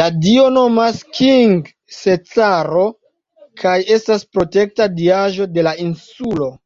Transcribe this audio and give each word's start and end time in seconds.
La 0.00 0.08
dio 0.24 0.46
nomas 0.54 0.98
King-Cesaro 1.20 2.86
kaj 3.66 3.80
estas 4.02 4.30
protekta 4.36 4.94
diaĵo 5.02 5.54
de 5.58 5.72
la 5.72 5.80
insulo. 5.92 6.56